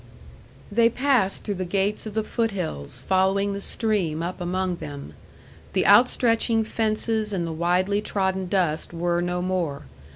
They 0.71 0.89
passed 0.89 1.43
through 1.43 1.53
the 1.61 1.63
gates 1.63 2.07
of 2.07 2.15
the 2.15 2.23
foot 2.23 2.49
hills, 2.49 3.03
following 3.07 3.53
the 3.53 3.61
stream 3.61 4.23
up 4.23 4.41
among 4.41 4.77
them. 4.77 5.13
The 5.73 5.85
outstretching 5.85 6.63
fences 6.63 7.31
and 7.31 7.45
the 7.45 7.53
widely 7.53 8.01
trodden 8.01 8.47
dust 8.47 8.93
were 8.93 9.21
no 9.21 9.43
more. 9.43 9.83